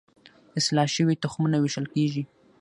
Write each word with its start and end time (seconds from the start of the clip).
اصلاح 0.59 0.87
شوي 0.95 1.15
تخمونه 1.23 1.57
ویشل 1.59 1.85
کیږي. 1.93 2.23